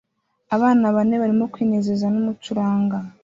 [0.55, 2.97] Abana bane barimo kwinezeza numucuranga